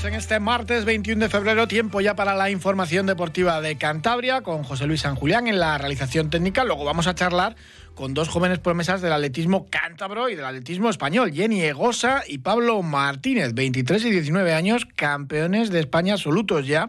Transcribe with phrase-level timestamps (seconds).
[0.00, 4.40] Saludos en este martes 21 de febrero, tiempo ya para la información deportiva de Cantabria
[4.40, 6.64] con José Luis San Julián en la realización técnica.
[6.64, 7.54] Luego vamos a charlar
[7.94, 12.82] con dos jóvenes promesas del atletismo cántabro y del atletismo español, Jenny Egosa y Pablo
[12.82, 16.88] Martínez, 23 y 19 años, campeones de España absolutos ya.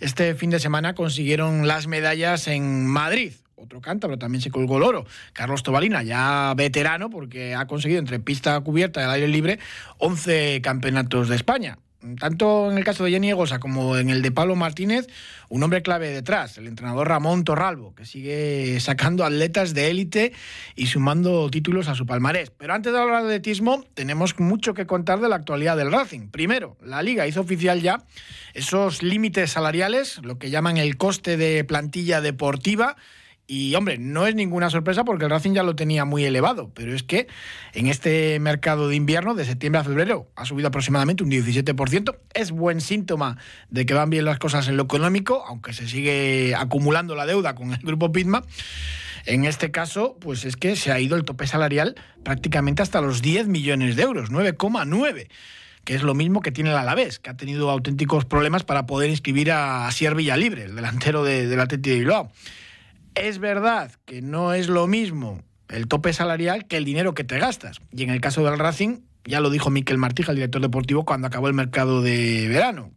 [0.00, 4.82] Este fin de semana consiguieron las medallas en Madrid otro cántabro, también se colgó el
[4.82, 5.06] oro.
[5.32, 9.58] Carlos Tobalina, ya veterano, porque ha conseguido entre pista cubierta y al aire libre
[9.96, 11.78] 11 campeonatos de España.
[12.18, 15.06] Tanto en el caso de Jenny Egosa como en el de Pablo Martínez,
[15.48, 20.32] un hombre clave detrás, el entrenador Ramón Torralbo, que sigue sacando atletas de élite
[20.74, 22.50] y sumando títulos a su palmarés.
[22.50, 26.28] Pero antes de hablar de atletismo, tenemos mucho que contar de la actualidad del Racing.
[26.28, 28.04] Primero, la liga hizo oficial ya
[28.52, 32.96] esos límites salariales, lo que llaman el coste de plantilla deportiva
[33.46, 36.94] y hombre, no es ninguna sorpresa porque el Racing ya lo tenía muy elevado, pero
[36.94, 37.28] es que
[37.74, 42.16] en este mercado de invierno, de septiembre a febrero, ha subido aproximadamente un 17%.
[42.32, 43.36] Es buen síntoma
[43.68, 47.54] de que van bien las cosas en lo económico, aunque se sigue acumulando la deuda
[47.54, 48.44] con el grupo Pitma.
[49.26, 53.20] En este caso, pues es que se ha ido el tope salarial prácticamente hasta los
[53.20, 55.28] 10 millones de euros, 9,9
[55.84, 59.10] que es lo mismo que tiene el Alavés, que ha tenido auténticos problemas para poder
[59.10, 62.32] inscribir a Asier Villalibre, el delantero de, del Atlético de Bilbao.
[63.14, 67.38] Es verdad que no es lo mismo el tope salarial que el dinero que te
[67.38, 67.80] gastas.
[67.92, 71.26] Y en el caso del Racing, ya lo dijo Miquel Martija, el director deportivo, cuando
[71.26, 72.90] acabó el mercado de verano.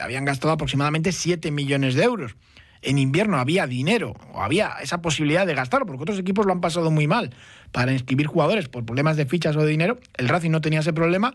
[0.00, 2.36] Habían gastado aproximadamente 7 millones de euros.
[2.82, 6.60] En invierno había dinero, o había esa posibilidad de gastarlo, porque otros equipos lo han
[6.60, 7.34] pasado muy mal
[7.72, 9.98] para inscribir jugadores por problemas de fichas o de dinero.
[10.14, 11.34] El Racing no tenía ese problema,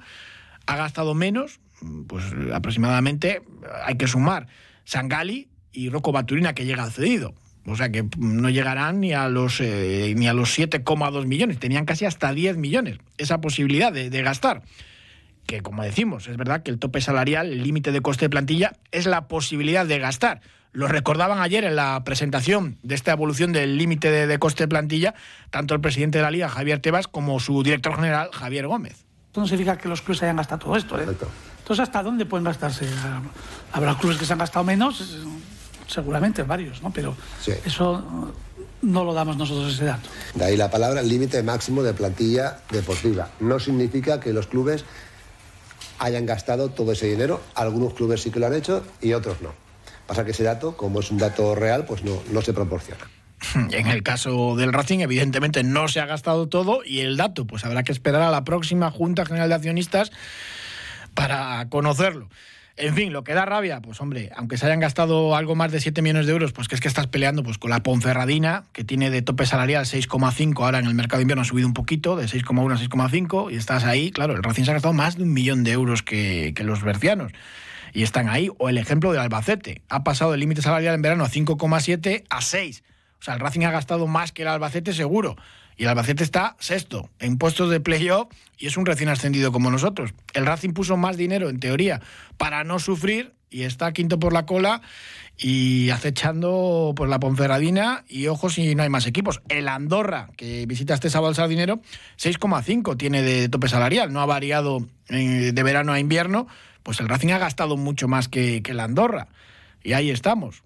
[0.65, 1.59] ha gastado menos,
[2.07, 2.23] pues
[2.53, 3.41] aproximadamente
[3.83, 4.47] hay que sumar
[4.85, 7.33] Sangali y Rocco Baturina, que llega al cedido.
[7.69, 11.85] O sea que no llegarán ni a los, eh, ni a los 7,2 millones, tenían
[11.85, 14.63] casi hasta 10 millones esa posibilidad de, de gastar.
[15.45, 18.73] Que como decimos, es verdad que el tope salarial, el límite de coste de plantilla,
[18.91, 20.41] es la posibilidad de gastar.
[20.71, 24.67] Lo recordaban ayer en la presentación de esta evolución del límite de, de, coste de
[24.67, 25.15] plantilla,
[25.49, 29.05] tanto el presidente de la Liga, Javier Tebas, como su director general, Javier Gómez.
[29.27, 30.99] Esto no significa que los clubes hayan gastado todo esto.
[30.99, 31.05] ¿eh?
[31.69, 32.87] Entonces, ¿hasta dónde pueden gastarse?
[33.71, 35.23] Habrá clubes que se han gastado menos,
[35.89, 36.91] seguramente varios, ¿no?
[36.91, 37.51] Pero sí.
[37.65, 38.31] eso
[38.81, 40.09] no lo damos nosotros ese dato.
[40.35, 43.29] De ahí la palabra límite máximo de plantilla deportiva.
[43.39, 44.85] No significa que los clubes
[45.99, 47.41] hayan gastado todo ese dinero.
[47.55, 49.53] Algunos clubes sí que lo han hecho y otros no.
[50.07, 53.01] Pasa que ese dato, como es un dato real, pues no, no se proporciona.
[53.71, 57.63] En el caso del Racing, evidentemente no se ha gastado todo y el dato, pues
[57.65, 60.11] habrá que esperar a la próxima Junta General de Accionistas
[61.13, 62.29] para conocerlo.
[62.81, 65.81] En fin, lo que da rabia, pues hombre, aunque se hayan gastado algo más de
[65.81, 68.85] 7 millones de euros, pues que es que estás peleando pues con la Ponferradina, que
[68.85, 72.15] tiene de tope salarial 6,5, ahora en el mercado de invierno ha subido un poquito,
[72.15, 75.23] de 6,1 a 6,5, y estás ahí, claro, el Racing se ha gastado más de
[75.23, 77.33] un millón de euros que, que los bercianos.
[77.91, 78.49] Y están ahí.
[78.59, 79.81] O el ejemplo del Albacete.
[79.89, 82.83] Ha pasado el límite salarial en verano a 5,7 a 6.
[83.19, 85.35] O sea, el Racing ha gastado más que el Albacete seguro.
[85.79, 89.71] Y el Albacete está sexto en puestos de playoff y es un recién ascendido como
[89.71, 90.13] nosotros.
[90.33, 92.01] El Racing puso más dinero, en teoría,
[92.37, 94.81] para no sufrir y está quinto por la cola
[95.37, 99.41] y acechando pues, la Ponferradina y ojo si no hay más equipos.
[99.47, 101.79] El Andorra, que visita este sábado al dinero,
[102.17, 106.47] 6,5 tiene de tope salarial, no ha variado eh, de verano a invierno,
[106.83, 109.29] pues el Racing ha gastado mucho más que el Andorra.
[109.81, 110.61] Y ahí estamos.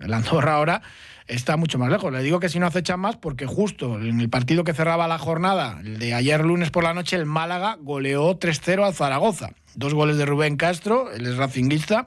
[0.00, 0.82] El Andorra ahora
[1.26, 2.12] está mucho más lejos.
[2.12, 5.18] Le digo que si no acechan más, porque justo en el partido que cerraba la
[5.18, 9.50] jornada, el de ayer lunes por la noche, el Málaga goleó 3-0 al Zaragoza.
[9.74, 12.06] Dos goles de Rubén Castro, el es racinguista,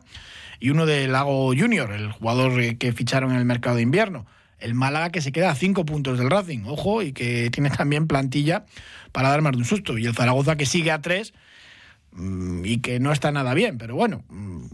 [0.60, 4.26] y uno de Lago Junior, el jugador que ficharon en el mercado de invierno.
[4.60, 8.08] El Málaga que se queda a cinco puntos del Racing, ojo, y que tiene también
[8.08, 8.66] plantilla
[9.12, 9.98] para dar más de un susto.
[9.98, 11.34] Y el Zaragoza que sigue a tres
[12.64, 14.66] y que no está nada bien, pero bueno, mm,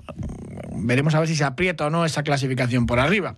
[0.88, 3.36] veremos a ver si se aprieta o no esa clasificación por arriba.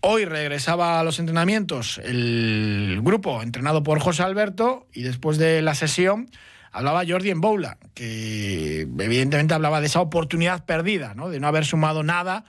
[0.00, 5.74] Hoy regresaba a los entrenamientos el grupo entrenado por José Alberto y después de la
[5.74, 6.30] sesión
[6.70, 11.30] hablaba Jordi en Boula, que evidentemente hablaba de esa oportunidad perdida, ¿no?
[11.30, 12.44] de no haber sumado nada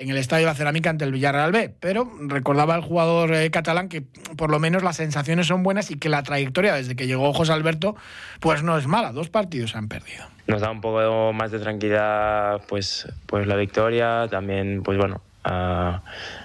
[0.00, 1.74] en el Estadio de la Cerámica ante el Villarreal B.
[1.78, 4.02] Pero recordaba el jugador eh, catalán que
[4.36, 7.52] por lo menos las sensaciones son buenas y que la trayectoria desde que llegó José
[7.52, 7.94] Alberto
[8.40, 9.12] pues no es mala.
[9.12, 10.24] Dos partidos se han perdido.
[10.46, 14.26] Nos da un poco más de tranquilidad pues, pues la victoria.
[14.30, 16.00] También, pues bueno, ah,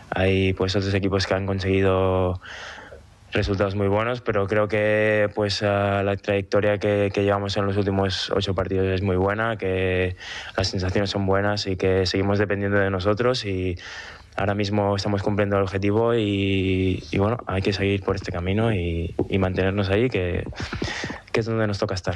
[0.09, 2.41] hay pues otros equipos que han conseguido
[3.35, 8.55] resultados muy buenos, pero creo que pues la trayectoria que, llevamos en los últimos ocho
[8.55, 10.15] partidos es muy buena, que
[10.57, 13.77] las sensaciones son buenas y que seguimos dependiendo de nosotros y
[14.35, 19.13] ahora mismo estamos cumpliendo el objetivo y, bueno, hay que seguir por este camino y,
[19.37, 20.47] mantenernos ahí, que,
[21.31, 22.15] que es donde nos toca estar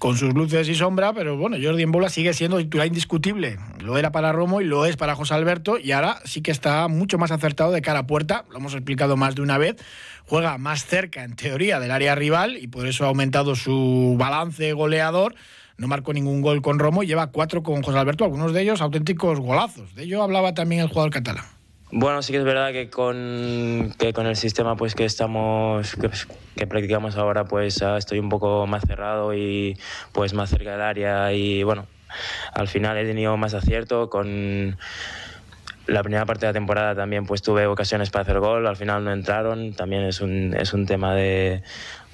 [0.00, 3.58] con sus luces y sombra, pero bueno, Jordi Embola sigue siendo titular indiscutible.
[3.80, 6.88] Lo era para Romo y lo es para José Alberto y ahora sí que está
[6.88, 9.76] mucho más acertado de cara a puerta, lo hemos explicado más de una vez,
[10.24, 14.72] juega más cerca en teoría del área rival y por eso ha aumentado su balance
[14.72, 15.34] goleador.
[15.76, 18.80] No marcó ningún gol con Romo y lleva cuatro con José Alberto, algunos de ellos
[18.80, 19.94] auténticos golazos.
[19.94, 21.44] De ello hablaba también el jugador catalán.
[21.92, 25.96] Bueno, sí que es verdad que con, que con el sistema pues que estamos
[26.54, 29.76] que, practicamos ahora pues ah, estoy un poco más cerrado y
[30.12, 31.86] pues más cerca del área y bueno,
[32.54, 34.78] al final he tenido más acierto con
[35.88, 39.04] la primera parte de la temporada también pues tuve ocasiones para hacer gol, al final
[39.04, 41.64] no entraron, también es un, es un tema de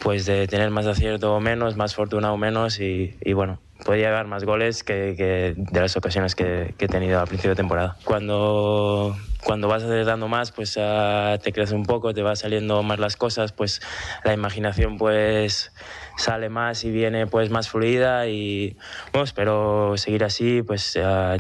[0.02, 4.26] pues de tener más acierto o menos, más fortuna o menos y, bueno, podía llegar
[4.26, 7.96] más goles que, de las ocasiones que, que, he tenido al principio de temporada.
[8.05, 12.98] Cuando cuando vas dando más, pues uh, te creces un poco, te va saliendo más
[12.98, 13.81] las cosas, pues
[14.25, 15.70] la imaginación pues
[16.16, 18.76] sale más y viene pues más fluida y
[19.12, 21.38] bueno, espero seguir así, pues uh,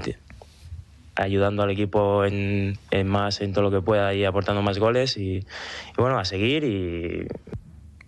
[1.16, 5.16] ayudando al equipo en, en, más en todo lo que pueda y aportando más goles
[5.16, 5.44] y, y
[5.96, 7.26] bueno, a seguir y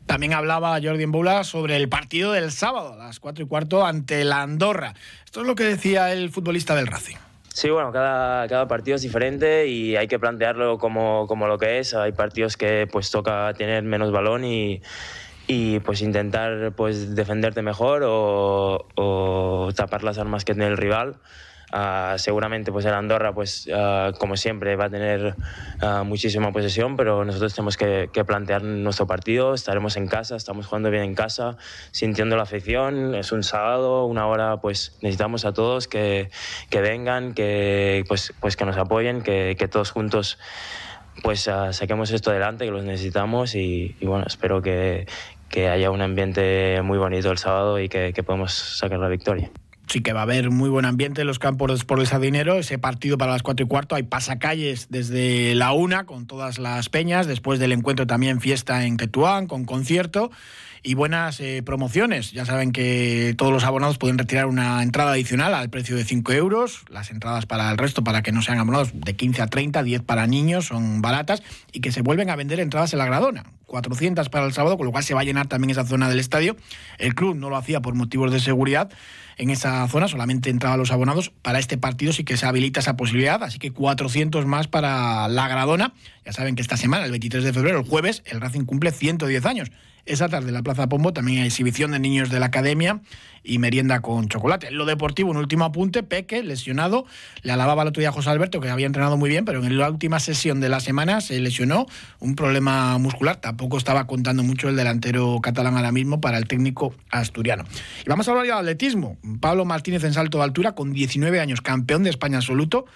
[0.07, 4.23] también hablaba Jordi Embula sobre el partido del sábado a las 4 y cuarto ante
[4.23, 4.95] la Andorra.
[5.25, 7.17] Esto es lo que decía el futbolista del Racing.
[7.59, 11.81] Sí, bueno, cada, cada partido es diferente y hay que plantearlo como, como lo que
[11.81, 11.93] es.
[11.93, 14.81] Hay partidos que pues toca tener menos balón y,
[15.49, 21.17] y pues intentar pues defenderte mejor o, o tapar las armas que tiene el rival.
[21.71, 25.35] Uh, seguramente pues el Andorra pues uh, como siempre va a tener
[25.83, 29.53] uh, muchísima posesión pero nosotros tenemos que, que, plantear nuestro partido.
[29.53, 31.59] Estaremos en casa estamos jugando bien en casa
[31.91, 33.15] sintiendo la afición.
[33.15, 36.31] Es un sábado una hora pues necesitamos a todos que,
[36.71, 40.39] que vengan que pues pues que nos apoyen que, que todos juntos
[41.23, 45.07] pues saquemos esto adelante que los necesitamos y, y bueno espero que,
[45.55, 49.51] haya un ambiente muy bonito el sábado y que, que podamos sacar la victoria
[49.89, 52.59] sí que va a haber muy buen ambiente en los campos Sport de Sardinero.
[52.59, 53.95] Ese partido para las cuatro y cuarto.
[53.95, 57.27] Hay pasacalles desde la una con todas las peñas.
[57.27, 60.31] Después del encuentro también fiesta en Tetuán con concierto
[60.83, 62.33] y buenas eh, promociones.
[62.33, 66.33] Ya saben que todos los abonados pueden retirar una entrada adicional al precio de 5
[66.33, 66.85] euros.
[66.91, 70.03] Las entradas para el resto, para que no sean abonados, de 15 a 30, 10
[70.03, 71.43] para niños, son baratas
[71.73, 73.45] y que se vuelven a vender entradas en la Gradona.
[73.67, 76.21] 400 para el sábado, con lo cual se va a llenar también esa zona del
[76.21, 76.57] estadio.
[76.99, 78.91] El club no lo hacía por motivos de seguridad
[79.39, 81.31] en esa zona, solamente entraban los abonados.
[81.43, 85.49] Para este partido sí que se habilita esa posibilidad, así que 400 más para la
[85.49, 85.95] Gradona.
[86.27, 89.47] Ya saben que esta semana, el 23 de febrero, el jueves, el Racing cumple 110
[89.47, 89.71] años.
[90.09, 93.03] Esa tarde en la Plaza Pombo también hay exhibición de niños de la academia
[93.45, 94.71] y merienda con chocolate.
[94.71, 97.05] Lo deportivo, un último apunte, Peque, lesionado,
[97.43, 99.91] le alababa el otro día José Alberto que había entrenado muy bien, pero en la
[99.91, 101.85] última sesión de la semana se lesionó
[102.21, 103.37] un problema muscular.
[103.37, 107.65] Tampoco estaba contando mucho el delantero catalán ahora mismo para el técnico asturiano.
[108.07, 109.19] Y vamos a hablar de atletismo.
[109.41, 112.87] Pablo Martínez en salto de altura, con 19 años, campeón de España absoluto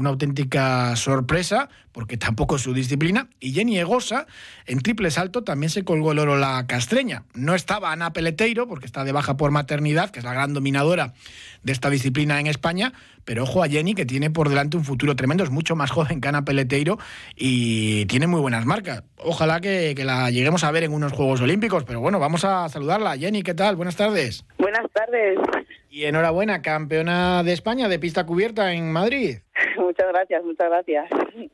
[0.00, 3.28] una auténtica sorpresa, porque tampoco es su disciplina.
[3.38, 4.26] Y Jenny Egosa,
[4.66, 7.24] en triple salto, también se colgó el oro la castreña.
[7.34, 11.12] No estaba Ana Peleteiro, porque está de baja por maternidad, que es la gran dominadora
[11.62, 12.92] de esta disciplina en España.
[13.24, 16.20] Pero ojo a Jenny, que tiene por delante un futuro tremendo, es mucho más joven
[16.20, 16.98] que Ana Peleteiro
[17.36, 19.04] y tiene muy buenas marcas.
[19.18, 21.84] Ojalá que, que la lleguemos a ver en unos Juegos Olímpicos.
[21.84, 23.18] Pero bueno, vamos a saludarla.
[23.18, 23.76] Jenny, ¿qué tal?
[23.76, 24.44] Buenas tardes.
[24.58, 25.38] Buenas tardes.
[25.92, 29.38] Y enhorabuena, campeona de España de pista cubierta en Madrid.
[29.76, 31.10] Muchas gracias, muchas gracias.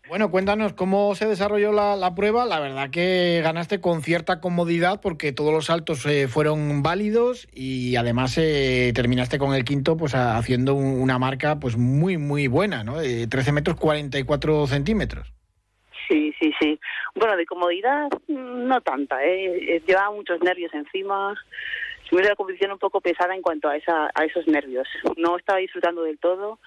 [0.09, 2.45] Bueno, cuéntanos cómo se desarrolló la, prueba.
[2.45, 7.97] La verdad que ganaste con cierta comodidad porque todos los saltos eh, fueron válidos y
[7.97, 12.99] además eh, terminaste con el quinto pues haciendo una marca pues muy, muy buena, ¿no?
[12.99, 15.33] De 13 metros 44 centímetros.
[16.09, 16.79] Sí, sí, sí.
[17.15, 19.83] Bueno, de comodidad mm, no tanta, ¿eh?
[19.87, 21.35] Llevaba muchos nervios encima
[22.15, 24.87] me la competición un poco pesada en cuanto a, esa, a esos nervios.
[25.17, 26.59] No estaba disfrutando del todo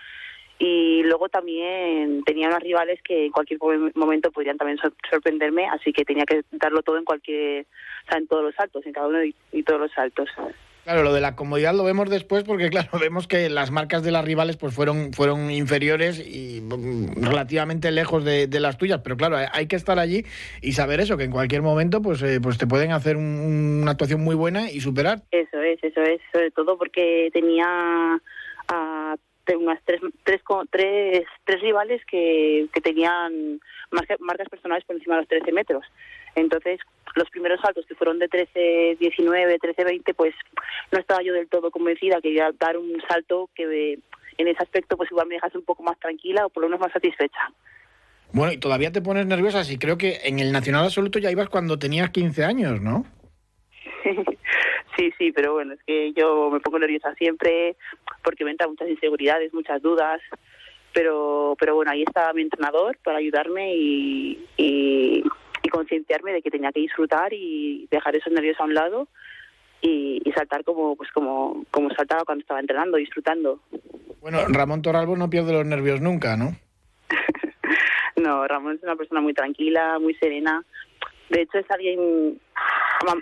[0.62, 3.60] y luego también tenía unos rivales que en cualquier
[3.96, 4.78] momento podrían también
[5.10, 8.86] sorprenderme, así que tenía que darlo todo en cualquier, o sea, en todos los saltos,
[8.86, 10.30] en cada uno y, todos los saltos.
[10.84, 14.12] Claro, lo de la comodidad lo vemos después porque, claro, vemos que las marcas de
[14.12, 19.38] las rivales pues fueron, fueron inferiores y mm, relativamente lejos de, las tuyas, pero claro,
[19.52, 20.26] hay que estar allí
[20.62, 24.22] y saber eso, que en cualquier momento pues, eh, pues te pueden hacer una actuación
[24.22, 25.22] muy buena y superar.
[25.32, 28.20] Eso es, eso es, sobre todo porque tenía
[28.68, 29.16] a
[29.56, 33.60] unas tres, tres, tres, tres rivales que, que tenían
[33.92, 35.86] marcas personales por encima de los 13 metros.
[36.36, 36.80] Entonces,
[37.16, 40.34] los primeros saltos que fueron de 13, 19, 13, 20, pues
[40.92, 44.00] no estaba yo del todo convencida, quería dar un salto que
[44.38, 46.82] en ese aspecto pues igual me dejase un poco más tranquila o por lo menos
[46.82, 47.52] más satisfecha.
[48.32, 51.50] Bueno, y todavía te pones nerviosa, y creo que en el Nacional Absoluto ya ibas
[51.50, 53.06] cuando tenías 15 años, ¿no?
[54.98, 57.76] Sí, sí, pero bueno, es que yo me pongo nerviosa siempre
[58.24, 60.22] porque me entran muchas inseguridades, muchas dudas,
[60.94, 65.24] pero pero bueno, ahí estaba mi entrenador para ayudarme y, y,
[65.72, 69.08] concienciarme de que tenía que disfrutar y dejar esos nervios a un lado
[69.82, 73.60] y, saltar como pues como como saltaba cuando estaba entrenando, disfrutando.
[74.20, 76.56] Bueno, Ramón Torralbo no pierde los nervios nunca, ¿no?
[78.16, 80.66] no, Ramón es una persona muy tranquila, muy serena.
[81.30, 82.40] De hecho, es alguien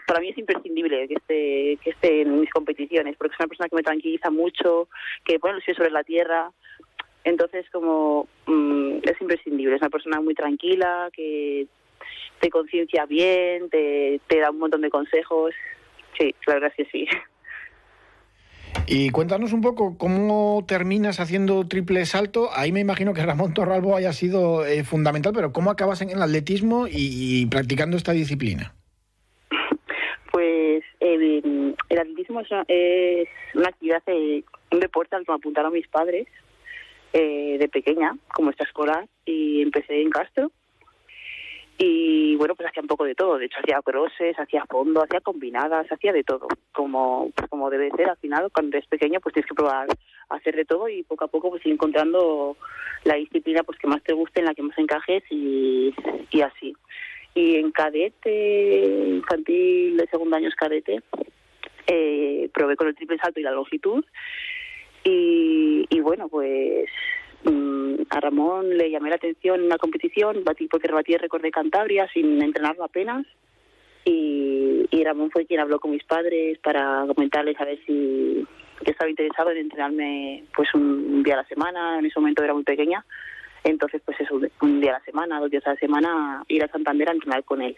[0.06, 3.70] para mí es imprescindible que esté, que esté en mis competiciones, porque es una persona
[3.70, 4.90] que me tranquiliza mucho,
[5.24, 6.52] que pone los pies sobre la tierra.
[7.24, 11.68] Entonces, como mm, es imprescindible, es una persona muy tranquila, que
[12.40, 15.54] te conciencia bien, te, da un montón de consejos.
[16.18, 17.08] Sí, la verdad es sí.
[18.88, 22.50] Y cuéntanos un poco cómo terminas haciendo triple salto.
[22.54, 26.22] Ahí me imagino que Ramón Torralbo haya sido eh, fundamental, pero ¿cómo acabas en el
[26.22, 28.74] atletismo y practicando esta disciplina?
[30.38, 31.76] Pues el,
[32.28, 32.52] es
[33.54, 36.28] una, actividad, un deporte al que me apuntaron mis padres
[37.14, 40.52] eh, de pequeña, como esta escolar, y empecé en Castro.
[41.80, 43.38] Y bueno, pues hacía un poco de todo.
[43.38, 46.48] De hecho, hacía crosses, hacía fondo, hacía combinadas, hacía de todo.
[46.74, 49.88] Como, pues como debe ser al final, cuando eres pequeño, pues tienes que probar
[50.30, 52.58] hacer de todo y poco a poco pues ir encontrando
[53.04, 55.94] la disciplina pues que más te guste, en la que más encajes y,
[56.32, 56.76] y así
[57.38, 61.04] y en cadete, infantil de segundo año es cadete,
[61.88, 64.04] eh, probé con el triple salto y la longitud.
[65.04, 66.90] Y, y bueno, pues
[67.44, 71.42] mm, a Ramón le llamé la atención en una competición, batí porque rebatí el récord
[71.42, 73.26] de Cantabria sin entrenarlo apenas.
[74.06, 78.46] Y, y Ramón fue quien habló con mis padres para comentarles a ver si
[78.86, 82.64] estaba interesado en entrenarme pues un día a la semana, en ese momento era muy
[82.64, 83.04] pequeña
[83.70, 86.70] entonces, pues eso, un día a la semana, dos días a la semana, ir a
[86.70, 87.78] Santander a entrenar con él,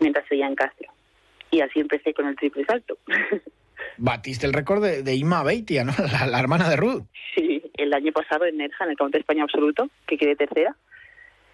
[0.00, 0.90] mientras seguía en Castro.
[1.50, 2.98] Y así empecé con el triple salto.
[3.96, 5.92] Batiste el récord de, de Ima Beitia, ¿no?
[6.30, 7.04] La, hermana de Ruth.
[7.34, 10.76] Sí, el año pasado en Nerja, en el Campeonato de España Absoluto, que quedé tercera,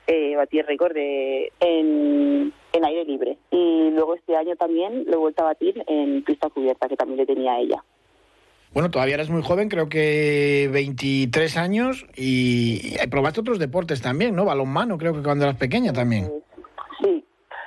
[0.07, 3.39] eh, batí el récord de, en, en aire libre.
[3.51, 7.19] Y luego este año también lo he vuelto a batir en pista cubierta, que también
[7.19, 7.85] le tenía a ella.
[8.73, 14.45] Bueno, todavía eres muy joven, creo que 23 años y probaste otros deportes también, ¿no?
[14.45, 16.27] Balonmano, creo que cuando eras pequeña también.
[16.27, 16.56] Sí,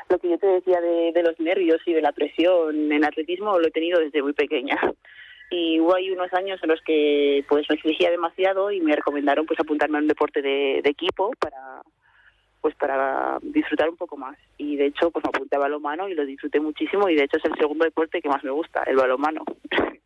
[0.10, 3.68] lo que yo te decía de, los nervios y de la presión en atletismo lo
[3.68, 4.80] he tenido desde muy pequeña.
[5.52, 9.46] Y hubo ahí unos años en los que pues me exigía demasiado y me recomendaron
[9.46, 11.82] pues apuntarme a un deporte de, equipo para
[12.62, 14.38] pues para disfrutar un poco más.
[14.58, 17.38] Y de hecho pues me apunté a balonmano y lo disfruté muchísimo y de hecho
[17.38, 19.44] es el segundo deporte que más me gusta, el balonmano.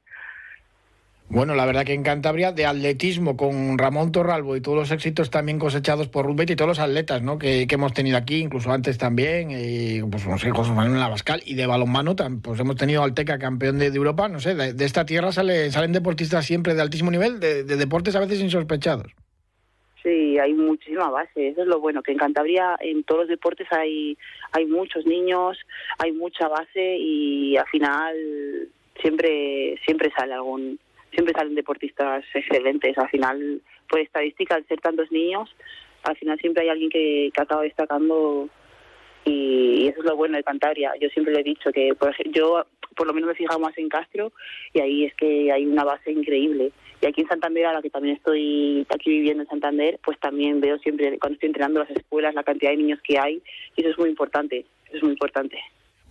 [1.34, 5.32] Bueno, la verdad que en Cantabria de atletismo con Ramón Torralbo y todos los éxitos
[5.32, 7.40] también cosechados por Ruth y todos los atletas ¿no?
[7.40, 11.56] que, hemos tenido aquí, incluso antes también, y, pues no sé, José Manuel Lavascal y
[11.56, 15.72] de balonmano, pues hemos tenido Alteca campeón de, Europa, no sé, de, esta tierra sale,
[15.72, 19.12] salen deportistas siempre de altísimo nivel, de, deportes a veces insospechados.
[20.04, 23.66] Sí, hay muchísima base, eso es lo bueno, que en Cantabria en todos los deportes
[23.72, 24.16] hay,
[24.52, 25.58] hay muchos niños,
[25.98, 28.16] hay mucha base y al final
[29.02, 30.78] siempre, siempre sale algún
[31.14, 32.98] siempre salen deportistas excelentes.
[32.98, 35.50] Al final, por estadística, al ser tantos niños,
[36.04, 38.50] al final siempre hay alguien que, acaba destacando
[39.26, 40.94] y, eso es lo bueno de Cantabria.
[41.00, 42.66] Yo siempre le he dicho que, por yo
[42.96, 44.32] por lo menos me he fijado más en Castro
[44.74, 46.72] y ahí es que hay una base increíble.
[47.02, 50.62] Y aquí en Santander, a la que también estoy aquí viviendo en Santander, pues también
[50.62, 53.42] veo siempre, cuando estoy entrenando las escuelas, la cantidad de niños que hay,
[53.76, 55.60] y eso es muy importante, eso es muy importante.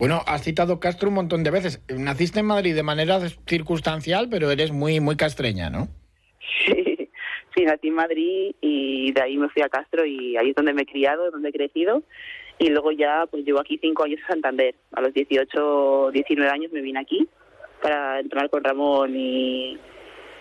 [0.03, 1.81] Bueno, has citado Castro un montón de veces.
[1.89, 5.87] Naciste en Madrid de manera circunstancial, pero eres muy, muy castreña, ¿no?
[6.67, 7.09] Sí,
[7.55, 10.73] sí, nací en Madrid y de ahí me fui a Castro y ahí es donde
[10.73, 12.03] me he criado, donde he crecido.
[12.59, 14.75] Y luego ya, pues llevo aquí cinco años a Santander.
[14.91, 17.29] A los 18, 19 años me vine aquí
[17.81, 19.79] para entrenar con Ramón y,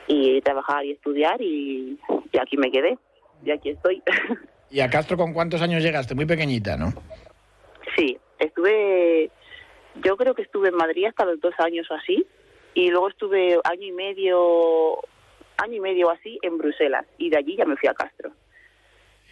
[0.08, 2.00] y trabajar y estudiar y,
[2.32, 2.98] y aquí me quedé.
[3.46, 4.02] Y aquí estoy.
[4.72, 6.16] ¿Y a Castro con cuántos años llegaste?
[6.16, 6.94] Muy pequeñita, ¿no?
[7.96, 9.30] Sí, estuve
[10.04, 12.26] yo creo que estuve en Madrid hasta los dos años o así
[12.74, 14.98] y luego estuve año y medio,
[15.58, 18.32] año y medio así en Bruselas y de allí ya me fui a Castro.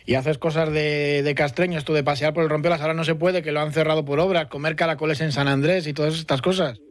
[0.06, 3.16] Y haces cosas de, de castreño, esto de pasear por el rompeolas, ahora no se
[3.16, 6.42] puede, que lo han cerrado por obras, comer caracoles en San Andrés y todas estas
[6.42, 6.82] cosas.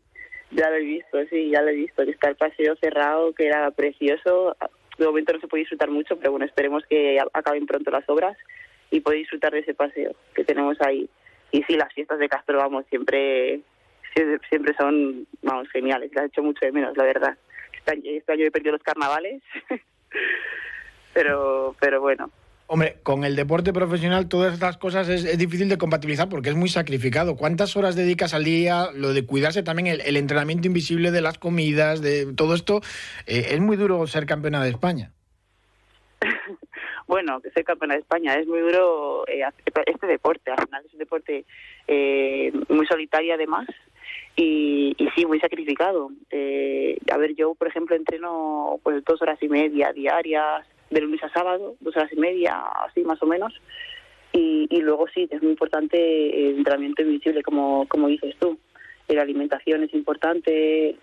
[0.51, 3.47] Ya lo he visto, sí, ya lo he visto, que está el paseo cerrado, que
[3.47, 4.57] era precioso.
[4.99, 8.37] De momento no se puede disfrutar mucho, pero bueno, esperemos que acaben pronto las obras
[8.91, 11.09] y pueda disfrutar de ese paseo que tenemos ahí.
[11.51, 13.61] Y sí, las fiestas de Castro, vamos, siempre
[14.49, 16.11] siempre son, vamos, geniales.
[16.15, 17.39] Las he hecho mucho de menos, la verdad.
[17.73, 19.43] Este, este año, he perdido los carnavales,
[21.15, 22.31] pero, pero bueno,
[22.71, 26.69] Hombre, con el deporte profesional todas estas cosas es, difícil de compatibilizar porque es muy
[26.69, 27.35] sacrificado.
[27.35, 28.91] ¿Cuántas horas dedicas al día?
[28.95, 32.83] Lo de cuidarse también, el, entrenamiento invisible de las comidas, de todo esto.
[33.27, 35.13] Eh, es muy duro ser campeona de España.
[37.09, 39.43] Bueno, que ser campeona de España es muy duro eh,
[39.87, 40.51] este deporte.
[40.51, 41.45] Al final es un deporte
[41.89, 43.67] eh, muy solitario además
[44.37, 46.11] y, y sí, muy sacrificado.
[46.31, 51.31] a ver, yo, por ejemplo, entreno pues dos horas y media diarias de lunes a
[51.31, 53.53] sábado, dos horas y media, así más o menos.
[54.33, 58.59] Y, y luego sí, es muy importante el entrenamiento invisible, como, como dices tú.
[59.09, 60.97] La alimentación es importante,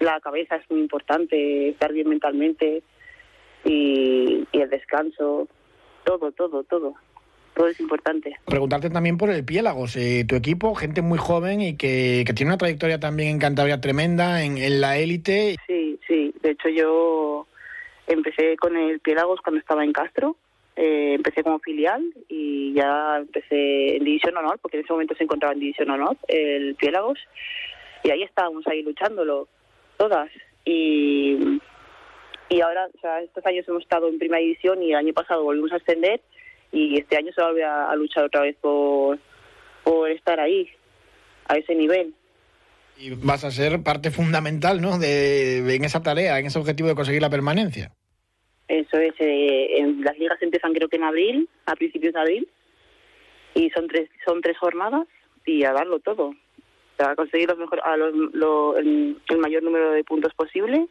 [0.00, 2.82] la cabeza es muy importante, estar bien mentalmente
[3.64, 5.48] y, y el descanso,
[6.04, 6.94] todo, todo, todo
[7.54, 8.36] todo es importante.
[8.46, 12.50] Preguntarte también por el Piélagos, eh, tu equipo, gente muy joven y que, que, tiene
[12.50, 15.54] una trayectoria también en Cantabria tremenda, en, en la élite.
[15.68, 17.46] Sí, sí, de hecho yo
[18.06, 20.36] Empecé con el Piélagos cuando estaba en Castro,
[20.76, 25.24] eh, empecé como filial y ya empecé en División Honor, porque en ese momento se
[25.24, 27.18] encontraba en División Honor el Piélagos,
[28.02, 29.48] y ahí estábamos ahí luchándolo,
[29.96, 30.30] todas.
[30.66, 31.60] Y,
[32.48, 35.44] y ahora, o sea, estos años hemos estado en Primera División y el año pasado
[35.44, 36.20] volvimos a ascender
[36.72, 39.18] y este año se va a, a luchar otra vez por,
[39.84, 40.68] por estar ahí,
[41.46, 42.14] a ese nivel.
[42.96, 44.98] Y vas a ser parte fundamental, ¿no?
[44.98, 47.92] De, en esa tarea, en ese objetivo de conseguir la permanencia.
[48.68, 49.14] Eso es.
[49.18, 52.48] Eh, en, las ligas empiezan creo que en abril, a principios de abril,
[53.54, 55.06] y son tres son tres jornadas
[55.44, 56.34] y a darlo todo.
[56.98, 60.86] a conseguir los mejor, a el, mayor número de puntos posible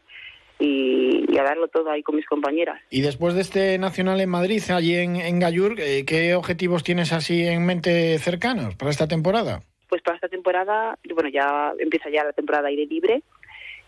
[0.58, 2.80] y, a darlo todo ahí con mis compañeras.
[2.90, 7.12] Y después de este nacional en Madrid, allí en, en Gallur, eh, ¿qué objetivos tienes
[7.12, 9.62] así en mente cercanos para esta temporada?
[9.94, 13.22] pues para esta temporada, bueno, ya empieza ya la temporada aire libre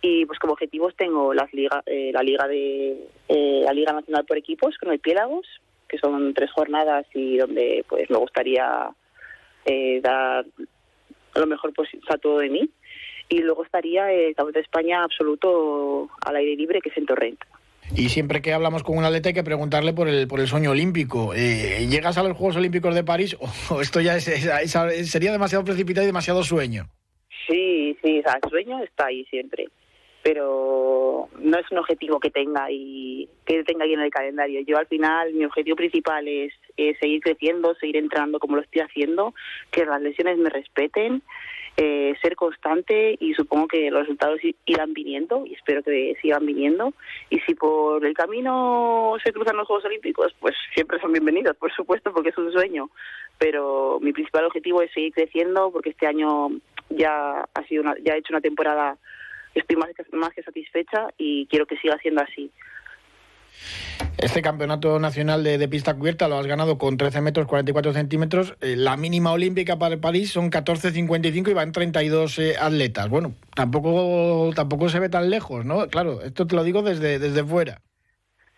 [0.00, 4.24] y pues como objetivos tengo las liga, eh, la liga de eh, la liga nacional
[4.24, 5.48] por equipos con el Piélagos,
[5.88, 8.90] que son tres jornadas y donde pues me gustaría
[9.64, 10.46] eh, dar
[11.34, 12.70] lo mejor posible a todo de mí
[13.28, 17.40] y luego estaría el Campeonato de España absoluto al aire libre que es en Torrent.
[17.94, 20.72] Y siempre que hablamos con un atleta hay que preguntarle por el, por el sueño
[20.72, 21.34] olímpico.
[21.34, 23.36] Eh, ¿Llegas a los Juegos Olímpicos de París
[23.70, 26.86] o esto ya sería demasiado precipitado y demasiado sueño?
[27.48, 29.68] Sí, sí, o el sueño está ahí siempre,
[30.26, 34.60] pero no es un objetivo que tenga y que tenga ahí en el calendario.
[34.66, 38.82] Yo al final mi objetivo principal es, es seguir creciendo, seguir entrenando como lo estoy
[38.82, 39.34] haciendo,
[39.70, 41.22] que las lesiones me respeten
[41.76, 46.92] eh, ser constante y supongo que los resultados irán viniendo y espero que sigan viniendo.
[47.30, 51.72] Y si por el camino se cruzan los Juegos Olímpicos, pues siempre son bienvenidos, por
[51.72, 52.90] supuesto, porque es un sueño.
[53.38, 56.48] Pero mi principal objetivo es seguir creciendo porque este año
[56.88, 58.96] ya ha sido ya he hecho una temporada
[59.60, 62.50] estoy más más que satisfecha y quiero que siga siendo así.
[64.18, 68.56] Este campeonato nacional de, pista cubierta lo has ganado con 13 metros 44 centímetros.
[68.62, 73.10] Eh, la mínima olímpica para el París son 14.55 y van 32 eh, atletas.
[73.10, 75.86] Bueno, tampoco tampoco se ve tan lejos, ¿no?
[75.88, 77.82] Claro, esto te lo digo desde, desde fuera.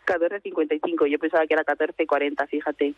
[0.06, 2.94] 14.55, yo pensaba que era 14.40, fíjate.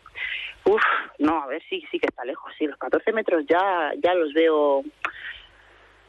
[0.65, 0.81] Uf,
[1.19, 4.33] no, a ver, sí, sí que está lejos, sí, los 14 metros ya, ya los
[4.33, 4.83] veo,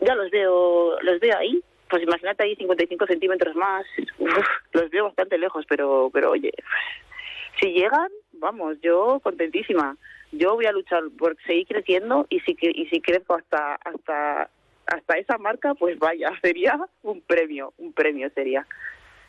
[0.01, 1.61] ya los veo, los veo ahí,
[1.93, 3.85] pues imagínate ahí 55 centímetros más,
[4.73, 6.51] los veo bastante lejos, pero, pero oye,
[7.61, 9.99] si llegan, vamos, yo contentísima.
[10.33, 14.49] Yo voy a luchar por seguir creciendo y si, y si crezco hasta, hasta,
[14.87, 18.67] hasta esa marca, pues vaya, sería un premio, un premio sería.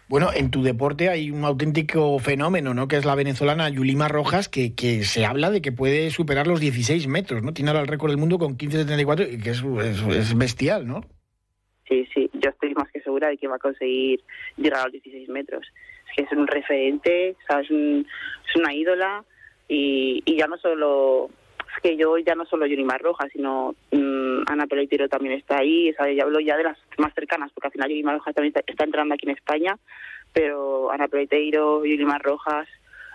[0.07, 2.87] Bueno, en tu deporte hay un auténtico fenómeno, ¿no?
[2.87, 6.61] Que es la venezolana Yulima Rojas, que, que se habla de que puede superar los
[6.61, 7.53] 16 metros, ¿no?
[7.53, 9.61] Tiene ahora el récord del mundo con 15,74 y que es,
[10.15, 11.01] es bestial, ¿no?
[11.89, 12.22] Sí, sí,
[12.73, 14.21] estoy más que segura de que va a conseguir
[14.57, 15.65] llegar a los 16 metros.
[16.09, 17.69] Es que es un referente, ¿sabes?
[17.69, 19.23] es una ídola
[19.67, 21.29] y, y ya no solo
[21.75, 25.91] es que yo ya no solo Yurimar Rojas, sino um, Ana Peleitero también está ahí,
[25.93, 26.15] ¿sabes?
[26.15, 29.15] ya hablo ya de las más cercanas, porque al final Yurimar Rojas también está, entrando
[29.15, 29.77] aquí en España,
[30.33, 32.67] pero Ana Peleitero, Yurimar Rojas,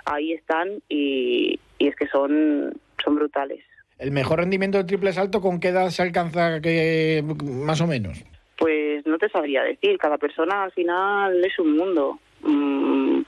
[0.05, 3.63] ahí están y, y es que son, son brutales.
[3.99, 8.25] ¿El mejor rendimiento del triple salto con qué edad se alcanza que, más o menos?
[8.57, 9.99] Pues te sabría decir.
[9.99, 12.19] Cada persona al final es un mundo.
[12.41, 13.23] Mm,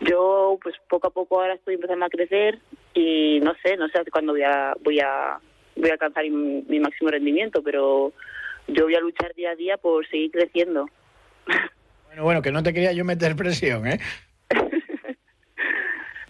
[0.00, 2.58] yo, pues poco a poco ahora estoy empezando a crecer
[2.92, 5.38] y no sé, no sé cuándo voy a, voy a,
[5.76, 8.12] voy a alcanzar mi, máximo rendimiento, pero
[8.68, 10.88] yo voy a luchar día a día por seguir creciendo.
[12.06, 13.98] Bueno, bueno, que no te quería yo meter presión, ¿eh?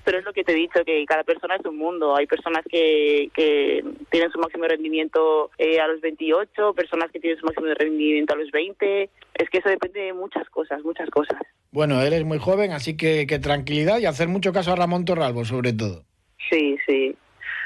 [0.05, 2.17] Pero es lo que te he dicho, que cada persona es un mundo.
[2.17, 7.39] Hay personas que, que tienen su máximo rendimiento eh, a los 28, personas que tienen
[7.39, 9.11] su máximo rendimiento a los 20.
[9.35, 11.41] Es que eso depende de muchas cosas, muchas cosas.
[11.73, 15.45] Bueno, eres muy joven, así que, que tranquilidad y hacer mucho caso a Ramón Torralbo,
[15.45, 16.05] sobre todo.
[16.51, 17.17] Sí, sí.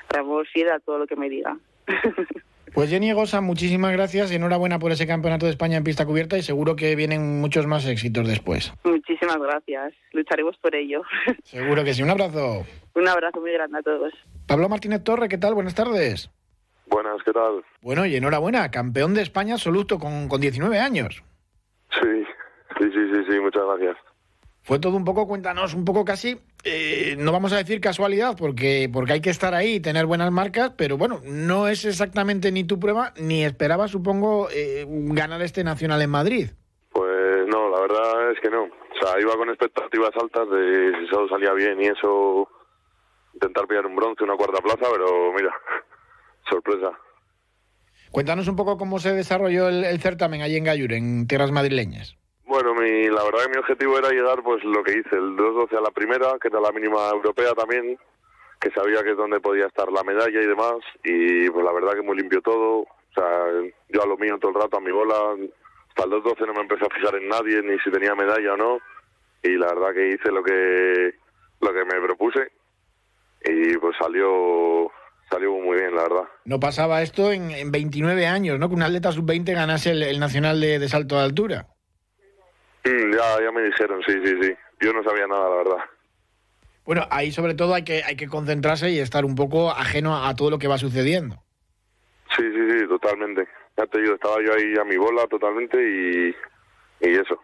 [0.09, 1.57] Ramón sí da todo lo que me diga.
[2.75, 6.37] Pues Jenny Gosa, muchísimas gracias y enhorabuena por ese campeonato de España en pista cubierta
[6.39, 8.73] y seguro que vienen muchos más éxitos después.
[8.85, 11.03] Muchísimas gracias, lucharemos por ello.
[11.45, 12.65] Seguro que sí, un abrazo.
[12.95, 14.13] Un abrazo muy grande a todos.
[14.47, 15.55] Pablo Martínez Torre, ¿qué tal?
[15.55, 16.31] Buenas tardes.
[16.87, 17.65] Buenas, ¿qué tal?
[17.83, 21.23] Bueno, y enhorabuena, campeón de España absoluto con, con 19 años.
[21.93, 22.25] Sí,
[22.79, 23.97] sí, sí, sí, sí, muchas gracias
[24.69, 28.91] fue todo un poco, cuéntanos, un poco casi, eh, no vamos a decir casualidad, porque,
[28.93, 32.65] porque hay que estar ahí y tener buenas marcas, pero bueno, no es exactamente ni
[32.65, 36.51] tu prueba, ni esperaba, supongo, eh, ganar este Nacional en Madrid.
[36.93, 38.65] Pues no, la verdad es que no.
[38.65, 42.47] O sea, iba con expectativas altas de si todo salía bien y eso,
[43.33, 45.55] intentar pillar un bronce, una cuarta plaza, pero mira,
[46.51, 46.91] sorpresa.
[48.11, 52.18] Cuéntanos un poco cómo se desarrolló el, el certamen allí en Gallur, en tierras madrileñas.
[52.49, 55.77] Bueno, mi, la verdad que mi objetivo era llegar, pues lo que hice, el 2-12
[55.77, 57.99] a la primera, que era la mínima europea también,
[58.59, 61.93] que sabía que es donde podía estar la medalla y demás, y pues la verdad
[61.93, 63.49] que muy limpio todo, o sea,
[63.91, 65.15] yo a lo mío todo el rato, a mi bola,
[65.91, 68.57] hasta el 2-12 no me empecé a fijar en nadie, ni si tenía medalla o
[68.57, 68.79] no,
[69.43, 71.15] y la verdad que hice lo que,
[71.61, 72.51] lo que me propuse,
[73.45, 74.91] y pues salió
[75.29, 76.25] salió muy bien, la verdad.
[76.47, 78.71] No pasaba esto en, en 29 años, ¿no?
[78.71, 81.67] Que un atleta sub-20 ganase el, nacional de salto de altura.
[82.89, 84.55] Mm, ya, ya me dijeron, sí, sí, sí.
[84.81, 85.85] Yo no sabía nada, la verdad.
[86.85, 90.35] Bueno, ahí sobre todo hay que, hay que concentrarse y estar un poco ajeno a,
[90.35, 91.37] todo lo que va sucediendo.
[92.35, 93.47] Sí, sí, sí, totalmente.
[93.77, 97.39] Ya te digo, estaba yo ahí a mi bola totalmente y, y eso.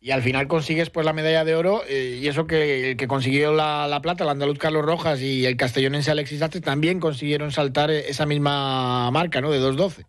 [0.00, 3.06] Y al final consigues pues la medalla de oro eh, y eso que el que
[3.06, 7.50] consiguió la, la, plata, el andaluz Carlos Rojas y el castellonense Alexis Astre también consiguieron
[7.50, 9.50] saltar esa misma marca, ¿no?
[9.52, 10.04] De 2.12.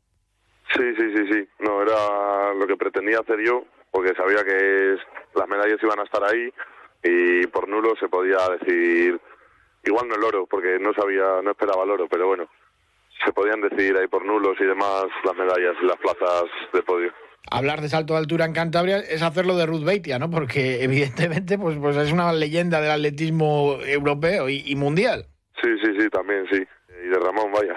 [0.76, 1.48] Sí, sí, sí, sí.
[1.60, 4.98] No, era lo que pretendía hacer yo porque sabía que
[5.36, 6.52] las medallas iban a estar ahí
[7.04, 9.22] y por nulo se podía decir,
[9.84, 12.50] igual no el oro, porque no sabía, no esperaba el oro, pero bueno,
[13.24, 17.14] se podían decir ahí por nulos y demás las medallas y las plazas de podio.
[17.52, 20.32] Hablar de salto de altura en Cantabria es hacerlo de Ruth Beitia, ¿no?
[20.32, 25.28] Porque evidentemente pues, pues es una leyenda del atletismo europeo y, y mundial.
[25.62, 26.66] Sí, sí, sí, también sí.
[27.06, 27.76] Y de Ramón, vaya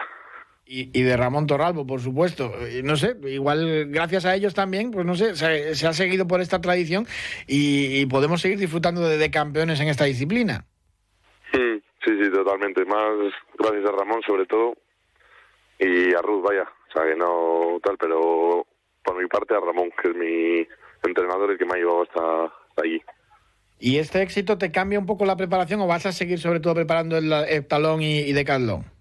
[0.69, 2.53] y, de Ramón Torralbo, por supuesto.
[2.83, 6.61] No sé, igual gracias a ellos también, pues no sé, se, ha seguido por esta
[6.61, 7.07] tradición
[7.47, 10.65] y, podemos seguir disfrutando de, campeones en esta disciplina.
[11.53, 12.85] Sí, sí, totalmente.
[12.85, 14.75] Más gracias a Ramón sobre todo
[15.79, 16.63] y a Ruth, vaya.
[16.63, 18.67] O sea, que no tal, pero
[19.05, 20.67] por mi parte a Ramón, que es mi
[21.09, 23.01] entrenador y que me ha llevado hasta, allí.
[23.79, 26.75] ¿Y este éxito te cambia un poco la preparación o vas a seguir sobre todo
[26.75, 28.96] preparando el, el talón y, y decathlon?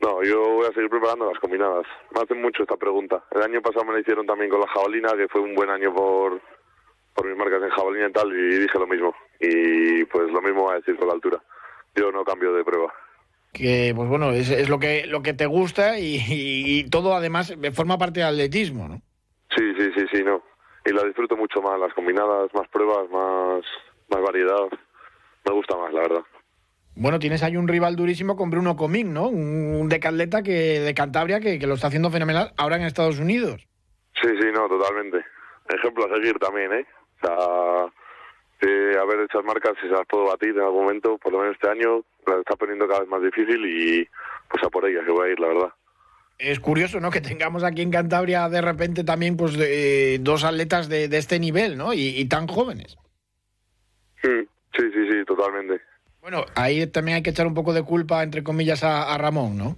[0.00, 1.84] No, yo voy a seguir preparando las combinadas.
[2.14, 3.22] Me hacen mucho esta pregunta.
[3.32, 5.92] El año pasado me la hicieron también con la jabalina, que fue un buen año
[5.94, 6.40] por,
[7.14, 9.14] por mis marcas en jabalina y tal, y dije lo mismo.
[9.38, 11.42] Y pues lo mismo voy a decir con la altura.
[11.94, 12.92] Yo no cambio de prueba.
[13.52, 17.98] Que, pues bueno, es, es lo que lo que te gusta y, todo además forma
[17.98, 19.02] parte del atletismo, ¿no?
[19.54, 20.42] Sí, sí, sí, sí, no.
[20.86, 23.64] Y la disfruto mucho más, las combinadas, más pruebas, más,
[24.08, 24.68] más variedad.
[25.44, 26.22] Me gusta más, la verdad.
[26.94, 29.28] Bueno, tienes ahí un rival durísimo con Bruno Comín, ¿no?
[29.28, 33.66] Un, decatleta que, de Cantabria que, lo está haciendo fenomenal ahora en Estados Unidos.
[34.20, 35.24] Sí, sí, no, totalmente.
[35.68, 36.86] Ejemplo a seguir también, ¿eh?
[37.22, 41.32] O sea, a ver estas marcas, si se las puedo batir en algún momento, por
[41.32, 44.08] lo menos este año, las está poniendo cada vez más difícil y
[44.48, 45.72] pues a por ellas que voy a ir, la verdad.
[46.38, 47.10] Es curioso, ¿no?
[47.10, 49.58] Que tengamos aquí en Cantabria de repente también pues
[50.22, 51.92] dos atletas de, este nivel, ¿no?
[51.92, 52.96] Y, tan jóvenes.
[54.22, 54.44] Mm,
[54.76, 55.80] sí, sí, sí, totalmente.
[56.20, 59.76] Bueno, ahí también hay que echar un poco de culpa, entre comillas, a, Ramón, ¿no?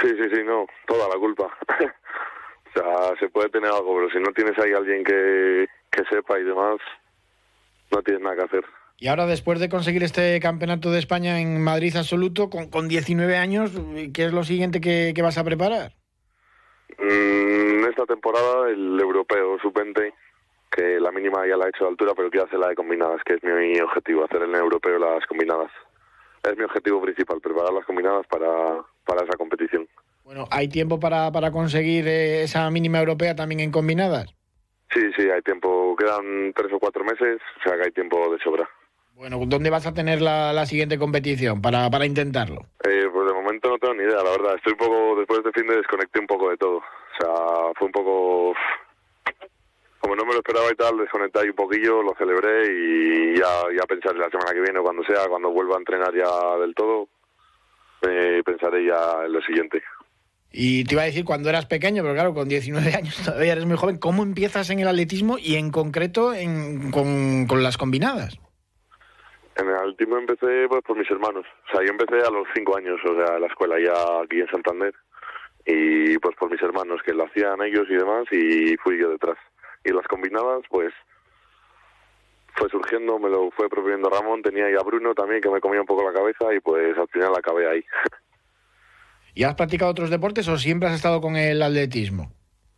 [0.00, 1.44] Sí, sí, sí, no, toda la culpa.
[1.68, 6.38] o sea, se puede tener algo, pero si no tienes ahí alguien que, que sepa
[6.38, 6.76] y demás,
[7.90, 8.64] no tienes nada que hacer.
[8.98, 13.38] Y ahora, después de conseguir este campeonato de España en Madrid absoluto, con, con 19
[13.38, 13.72] años,
[14.12, 15.92] ¿qué es lo siguiente que, vas a preparar?
[16.98, 20.12] Mm, esta temporada el europeo sub-20
[20.70, 23.20] que la mínima ya la he hecho de altura, pero quiero hacer la de combinadas,
[23.24, 25.70] que es mi objetivo, hacer en el europeo las combinadas.
[26.42, 29.86] Es mi objetivo principal, preparar las combinadas para, para esa competición.
[30.24, 34.34] Bueno, ¿hay tiempo para, para conseguir eh, esa mínima europea también en combinadas?
[34.92, 35.94] Sí, Sí, hay tiempo.
[35.96, 38.68] Quedan tres o cuatro meses, o sea que hay tiempo de sobra.
[39.14, 42.62] Bueno, ¿dónde vas a tener la, siguiente competición para, para intentarlo?
[42.88, 44.56] Eh, pues de momento no tengo ni idea, la verdad.
[44.56, 46.78] Estoy un poco, después de este fin de desconecté un poco de todo.
[46.78, 46.82] O
[47.20, 48.54] sea, fue un poco...
[50.00, 53.64] Como no me lo esperaba y tal, desconecté ahí un poquillo, lo celebré y ya,
[53.76, 56.74] ya pensaré la semana que viene o cuando sea, cuando vuelva a entrenar ya del
[56.74, 57.08] todo,
[58.02, 59.82] eh, pensaré ya en lo siguiente.
[60.52, 63.66] Y te iba a decir cuando eras pequeño, pero claro, con 19 años todavía eres
[63.66, 68.38] muy joven, ¿cómo empiezas en el atletismo y en concreto en, con, con las combinadas?
[69.56, 71.44] En el atletismo empecé pues por mis hermanos.
[71.68, 74.48] O sea, yo empecé a los cinco años, o sea, la escuela ya aquí en
[74.48, 74.94] Santander.
[75.66, 79.36] Y pues por mis hermanos, que lo hacían ellos y demás, y fui yo detrás.
[79.84, 80.92] Y las combinadas, pues
[82.54, 85.80] fue surgiendo, me lo fue proponiendo Ramón, tenía ahí a Bruno también que me comía
[85.80, 87.84] un poco la cabeza y pues al final acabé ahí.
[89.34, 92.32] ¿Y has practicado otros deportes o siempre has estado con el atletismo?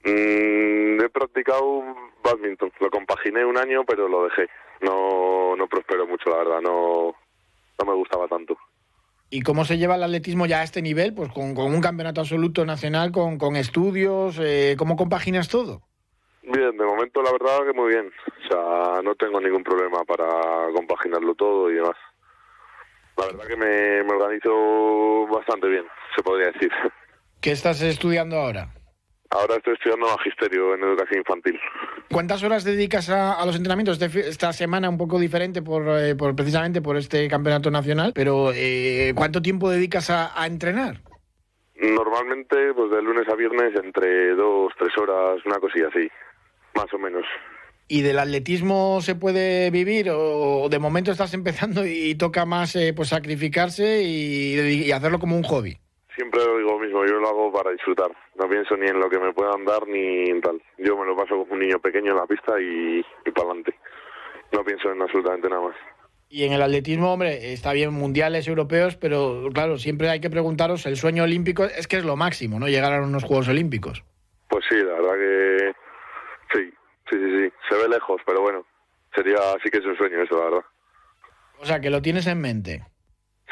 [0.05, 1.83] Mm, he practicado
[2.23, 4.49] badminton, lo compaginé un año pero lo dejé
[4.83, 7.15] no, no prosperó mucho, la verdad, no,
[7.79, 8.57] no me gustaba tanto.
[9.31, 11.15] ¿Y cómo se lleva el atletismo ya a este nivel?
[11.15, 15.81] Pues con, un campeonato absoluto nacional, con, con estudios, eh, ¿cómo compaginas todo?
[16.43, 18.13] Bien, de momento la verdad que muy bien.
[18.45, 20.27] O sea, no tengo ningún problema para
[20.75, 21.97] compaginarlo todo y demás.
[23.17, 25.85] La verdad que me, me organizo bastante bien,
[26.17, 26.71] se podría decir.
[27.41, 28.73] ¿Qué estás estudiando ahora?
[29.35, 31.59] Ahora estoy estudiando magisterio en educación infantil.
[32.11, 34.01] ¿Cuántas horas dedicas a, los entrenamientos?
[34.01, 38.53] Este esta semana un poco diferente por, eh, por precisamente por este campeonato nacional, pero
[38.55, 41.01] eh, ¿cuánto tiempo dedicas a, entrenar?
[41.77, 46.11] Normalmente, pues de lunes a viernes, entre dos, tres horas, una cosilla así,
[46.75, 47.25] más o menos.
[47.89, 52.93] ¿Y del atletismo se puede vivir o de momento estás empezando y toca más eh,
[52.95, 55.79] pues sacrificarse y hacerlo como un hobby?
[56.15, 58.11] Siempre lo digo lo mismo, yo lo hago para disfrutar.
[58.35, 60.61] No pienso ni en lo que me puedan dar ni en tal.
[60.79, 63.75] Yo me lo paso como un niño pequeño en la pista y, para adelante.
[64.53, 65.77] No pienso en absolutamente nada más.
[66.29, 70.87] Y en el atletismo, hombre, está bien mundiales, europeos, pero claro, siempre hay que preguntaros,
[70.87, 72.69] el sueño olímpico es que es lo máximo, ¿no?
[72.69, 74.03] Llegar a unos Juegos Olímpicos.
[74.49, 75.73] Pues sí, la verdad que
[76.55, 76.71] sí,
[77.11, 77.53] sí, sí, sí.
[77.69, 78.67] Se ve lejos, pero bueno,
[79.15, 80.65] sería, sí que es un sueño eso, la verdad.
[81.61, 82.85] O sea, que lo tienes en mente.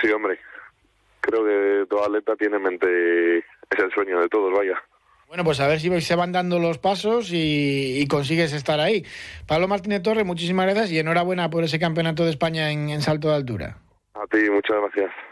[0.00, 0.38] Sí, hombre,
[1.20, 4.82] creo que todo atleta tiene en mente, es el sueño de todos, vaya.
[5.28, 9.04] Bueno, pues a ver si se van dando los pasos y, consigues estar ahí.
[9.46, 13.36] Pablo Martínez Torre, muchísimas gracias y enhorabuena por ese campeonato de España en salto de
[13.36, 13.78] altura.
[14.14, 15.29] A ti, muchas gracias.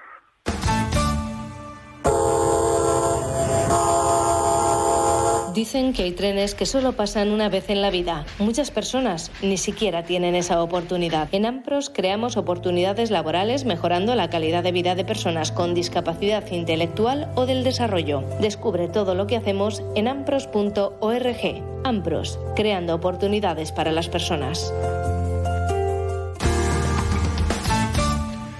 [5.58, 8.24] Dicen que hay trenes que solo pasan una vez en la vida.
[8.38, 11.28] Muchas personas ni siquiera tienen esa oportunidad.
[11.32, 17.28] En AMPROS creamos oportunidades laborales mejorando la calidad de vida de personas con discapacidad intelectual
[17.34, 18.22] o del desarrollo.
[18.40, 21.62] Descubre todo lo que hacemos en ampros.org.
[21.82, 24.72] AMPROS, creando oportunidades para las personas.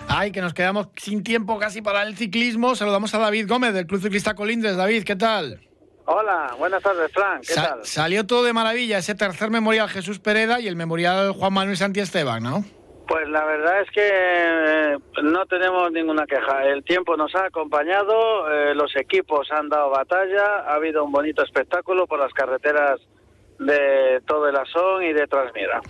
[0.09, 2.75] Ay, que nos quedamos sin tiempo casi para el ciclismo.
[2.75, 4.77] Saludamos a David Gómez del Club Ciclista Colindres.
[4.77, 5.68] David, ¿qué tal?
[6.11, 7.43] Hola, buenas tardes, Frank.
[7.47, 7.85] ¿Qué tal?
[7.85, 12.43] Salió todo de maravilla ese tercer memorial Jesús Pereda y el memorial Juan Manuel Esteban,
[12.43, 12.65] ¿no?
[13.07, 16.65] Pues la verdad es que eh, no tenemos ninguna queja.
[16.65, 21.45] El tiempo nos ha acompañado, eh, los equipos han dado batalla, ha habido un bonito
[21.45, 22.99] espectáculo por las carreteras
[23.59, 25.83] de todo el Asón y de Transmira.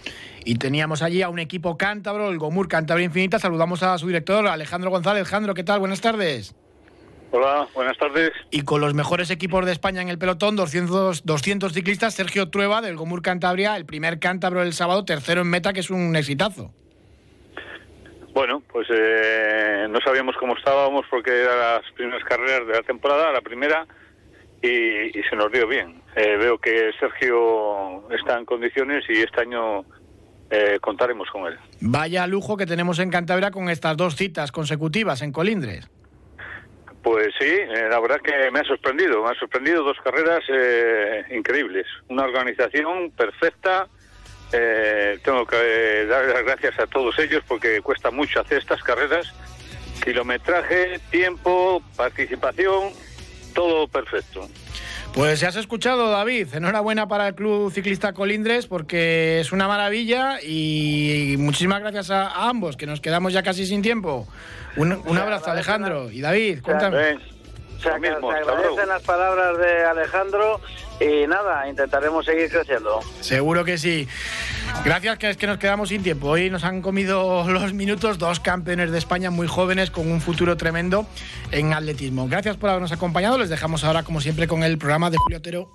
[0.44, 3.38] Y teníamos allí a un equipo cántabro, el Gomur Cantabria Infinita.
[3.38, 5.20] Saludamos a su director, Alejandro González.
[5.20, 5.78] Alejandro, ¿qué tal?
[5.78, 6.56] Buenas tardes.
[7.30, 8.32] Hola, buenas tardes.
[8.50, 12.80] Y con los mejores equipos de España en el pelotón, 200, 200 ciclistas, Sergio Trueba
[12.80, 16.72] del Gomur Cantabria, el primer cántabro del sábado, tercero en meta, que es un exitazo.
[18.32, 23.30] Bueno, pues eh, no sabíamos cómo estábamos porque eran las primeras carreras de la temporada,
[23.32, 23.86] la primera,
[24.62, 26.00] y, se nos dio bien.
[26.16, 29.84] Eh, veo que Sergio está en condiciones y este año
[30.50, 31.58] eh, contaremos con él.
[31.80, 35.90] Vaya lujo que tenemos en Cantabria con estas dos citas consecutivas en Colindres.
[37.02, 41.24] Pues sí, eh, la verdad que me ha sorprendido, me ha sorprendido dos carreras eh,
[41.30, 43.86] increíbles, una organización perfecta.
[44.52, 49.32] Eh, tengo que dar las gracias a todos ellos porque cuesta mucho hacer estas carreras.
[50.02, 52.92] Kilometraje, tiempo, participación,
[53.54, 54.48] todo perfecto.
[55.18, 56.46] Pues ya has escuchado, David.
[56.54, 62.76] Enhorabuena para el Club Ciclista Colindres porque es una maravilla y muchísimas gracias a ambos,
[62.76, 64.28] que nos quedamos ya casi sin tiempo.
[64.76, 66.08] Un, abrazo, Alejandro.
[66.12, 67.18] Y David, cuéntame.
[67.82, 70.60] Se, agradecen las palabras de Alejandro
[71.00, 73.00] y nada, intentaremos seguir creciendo.
[73.20, 74.08] Seguro que sí.
[74.84, 76.28] Gracias, que es que nos quedamos sin tiempo.
[76.28, 80.56] Hoy nos han comido los minutos dos campeones de España muy jóvenes con un futuro
[80.56, 81.06] tremendo
[81.52, 82.28] en atletismo.
[82.28, 83.38] Gracias por habernos acompañado.
[83.38, 85.70] Les dejamos ahora, como siempre, con el programa de Julio Otero.